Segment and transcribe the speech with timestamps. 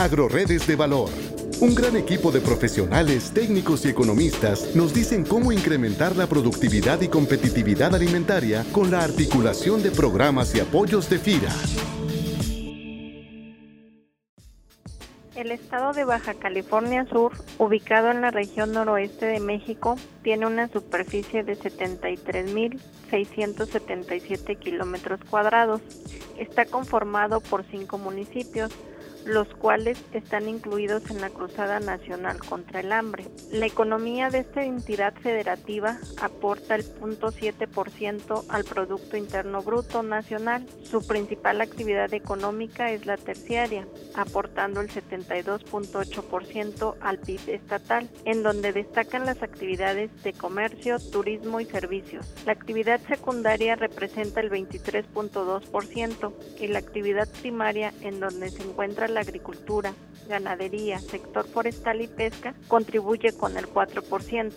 [0.00, 1.10] Agroredes de Valor.
[1.60, 7.08] Un gran equipo de profesionales, técnicos y economistas nos dicen cómo incrementar la productividad y
[7.08, 11.52] competitividad alimentaria con la articulación de programas y apoyos de FIRA.
[15.36, 20.68] El estado de Baja California Sur, ubicado en la región noroeste de México, tiene una
[20.68, 25.82] superficie de 73.677 kilómetros cuadrados.
[26.38, 28.72] Está conformado por cinco municipios,
[29.24, 33.26] los cuales están incluidos en la Cruzada Nacional contra el Hambre.
[33.50, 40.66] La economía de esta entidad federativa aporta el 0.7% al Producto Interno Bruto Nacional.
[40.82, 48.72] Su principal actividad económica es la terciaria, aportando el 72.8% al PIB estatal, en donde
[48.72, 52.26] destacan las actividades de comercio, turismo y servicios.
[52.46, 59.20] La actividad secundaria representa el 23.2% y la actividad primaria en donde se encuentra la
[59.20, 59.92] agricultura,
[60.28, 64.52] ganadería, sector forestal y pesca contribuye con el 4%.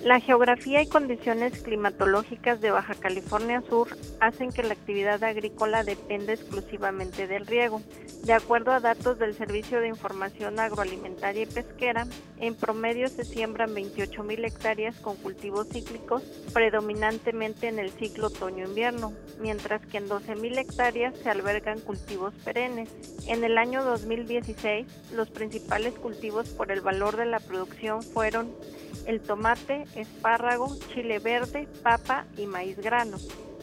[0.00, 6.34] La geografía y condiciones climatológicas de Baja California Sur hacen que la actividad agrícola dependa
[6.34, 7.80] exclusivamente del riego.
[8.24, 12.06] De acuerdo a datos del Servicio de Información Agroalimentaria y Pesquera,
[12.38, 19.86] en promedio se siembran 28.000 hectáreas con cultivos cíclicos, predominantemente en el ciclo otoño-invierno, mientras
[19.86, 22.90] que en 12.000 hectáreas se albergan cultivos perennes.
[23.26, 28.52] En el año 2016, los principales cultivos por el valor de la producción fueron
[29.06, 33.18] el tomate, espárrago, chile verde, papa y maíz grano.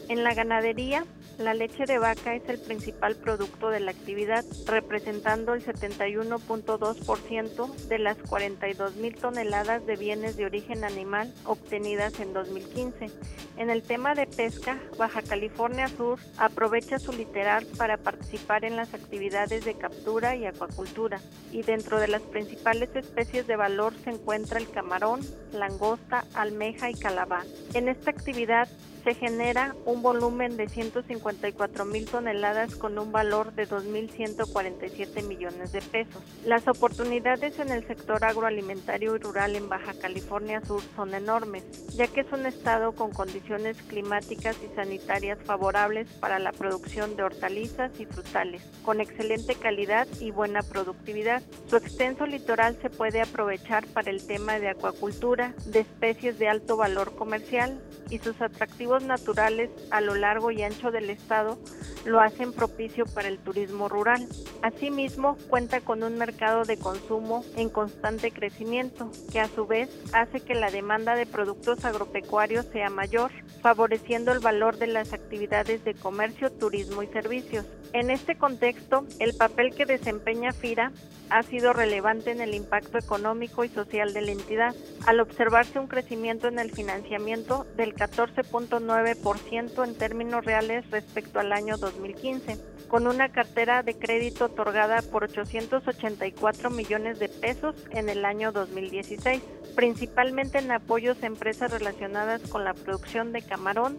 [0.08, 1.04] En la ganadería,
[1.42, 7.98] la leche de vaca es el principal producto de la actividad, representando el 71.2% de
[7.98, 13.10] las 42 mil toneladas de bienes de origen animal obtenidas en 2015.
[13.56, 18.94] En el tema de pesca, Baja California Sur aprovecha su literal para participar en las
[18.94, 24.58] actividades de captura y acuacultura, y dentro de las principales especies de valor se encuentra
[24.58, 25.20] el camarón,
[25.52, 27.42] langosta, almeja y calabá.
[27.74, 28.68] En esta actividad
[29.04, 35.80] se genera un volumen de 154 mil toneladas con un valor de 2.147 millones de
[35.80, 36.22] pesos.
[36.44, 41.64] Las oportunidades en el sector agroalimentario y rural en Baja California Sur son enormes,
[41.96, 47.24] ya que es un estado con condiciones climáticas y sanitarias favorables para la producción de
[47.24, 51.42] hortalizas y frutales, con excelente calidad y buena productividad.
[51.66, 56.76] Su extenso litoral se puede aprovechar para el tema de acuacultura, de especies de alto
[56.76, 57.80] valor comercial
[58.10, 61.58] y sus atractivos naturales a lo largo y ancho del estado
[62.04, 64.26] lo hacen propicio para el turismo rural.
[64.62, 70.40] Asimismo, cuenta con un mercado de consumo en constante crecimiento, que a su vez hace
[70.40, 73.30] que la demanda de productos agropecuarios sea mayor,
[73.60, 77.66] favoreciendo el valor de las actividades de comercio, turismo y servicios.
[77.92, 80.92] En este contexto, el papel que desempeña FIRA
[81.32, 84.74] ha sido relevante en el impacto económico y social de la entidad,
[85.06, 91.78] al observarse un crecimiento en el financiamiento del 14.9% en términos reales respecto al año
[91.78, 98.52] 2015, con una cartera de crédito otorgada por 884 millones de pesos en el año
[98.52, 99.42] 2016,
[99.74, 103.98] principalmente en apoyos a empresas relacionadas con la producción de camarón,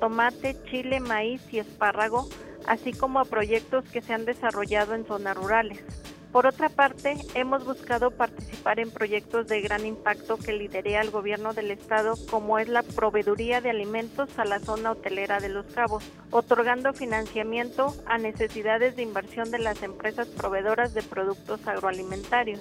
[0.00, 2.28] tomate, chile, maíz y espárrago,
[2.66, 5.80] así como a proyectos que se han desarrollado en zonas rurales.
[6.32, 11.52] Por otra parte, hemos buscado participar en proyectos de gran impacto que liderea el gobierno
[11.52, 16.04] del estado, como es la proveeduría de alimentos a la zona hotelera de Los Cabos,
[16.30, 22.60] otorgando financiamiento a necesidades de inversión de las empresas proveedoras de productos agroalimentarios.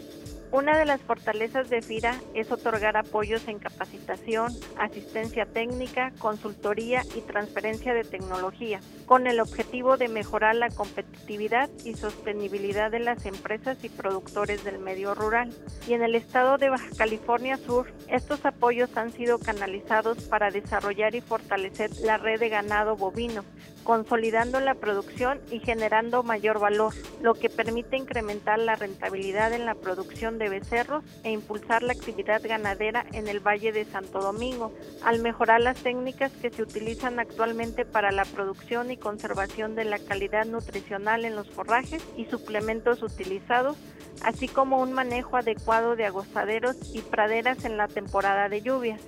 [0.51, 7.21] Una de las fortalezas de FIRA es otorgar apoyos en capacitación, asistencia técnica, consultoría y
[7.21, 13.81] transferencia de tecnología, con el objetivo de mejorar la competitividad y sostenibilidad de las empresas
[13.85, 15.53] y productores del medio rural.
[15.87, 21.15] Y en el estado de Baja California Sur, estos apoyos han sido canalizados para desarrollar
[21.15, 23.45] y fortalecer la red de ganado bovino,
[23.83, 29.75] consolidando la producción y generando mayor valor, lo que permite incrementar la rentabilidad en la
[29.75, 34.73] producción de becerros e impulsar la actividad ganadera en el Valle de Santo Domingo,
[35.03, 39.99] al mejorar las técnicas que se utilizan actualmente para la producción y conservación de la
[39.99, 43.77] calidad nutricional en los forrajes y suplementos utilizados,
[44.23, 49.01] así como un manejo adecuado de agostaderos y praderas en la temporada de lluvias.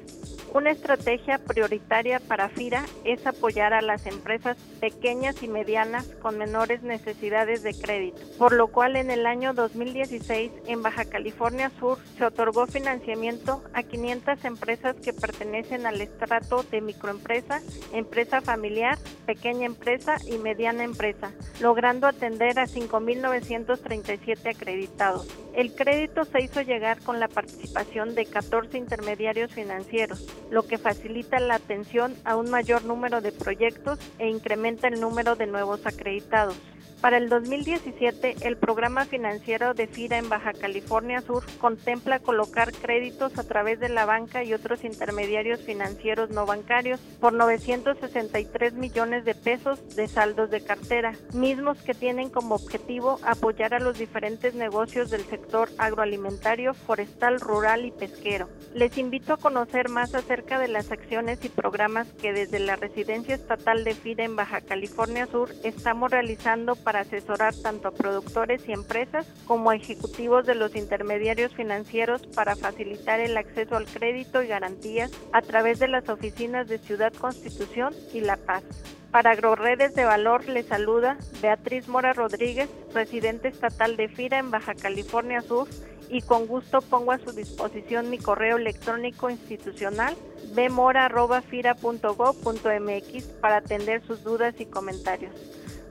[0.53, 6.83] Una estrategia prioritaria para FIRA es apoyar a las empresas pequeñas y medianas con menores
[6.83, 12.25] necesidades de crédito, por lo cual en el año 2016 en Baja California Sur se
[12.25, 17.59] otorgó financiamiento a 500 empresas que pertenecen al estrato de microempresa,
[17.91, 25.27] empresa familiar, pequeña empresa y mediana empresa, logrando atender a 5.937 acreditados.
[25.55, 31.39] El crédito se hizo llegar con la participación de 14 intermediarios financieros lo que facilita
[31.39, 36.55] la atención a un mayor número de proyectos e incrementa el número de nuevos acreditados.
[37.03, 43.37] Para el 2017, el programa financiero de FIRA en Baja California Sur contempla colocar créditos
[43.37, 49.35] a través de la banca y otros intermediarios financieros no bancarios por 963 millones de
[49.35, 55.09] pesos de saldos de cartera, mismos que tienen como objetivo apoyar a los diferentes negocios
[55.09, 58.47] del sector agroalimentario, forestal, rural y pesquero.
[58.73, 63.35] Les invito a conocer más acerca de las acciones y programas que desde la Residencia
[63.35, 68.71] Estatal de FIRA en Baja California Sur estamos realizando para asesorar tanto a productores y
[68.71, 74.47] empresas como a ejecutivos de los intermediarios financieros para facilitar el acceso al crédito y
[74.47, 78.61] garantías a través de las oficinas de Ciudad Constitución y La Paz.
[79.09, 84.75] Para AgroRedes de Valor le saluda Beatriz Mora Rodríguez, residente estatal de FIRA en Baja
[84.75, 85.67] California Sur
[86.09, 90.15] y con gusto pongo a su disposición mi correo electrónico institucional
[90.53, 95.33] bmora.fira.gov.mx para atender sus dudas y comentarios.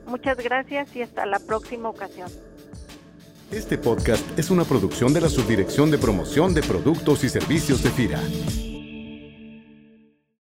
[0.05, 2.29] Muchas gracias y hasta la próxima ocasión.
[3.51, 7.89] Este podcast es una producción de la Subdirección de Promoción de Productos y Servicios de
[7.91, 8.19] FIRA.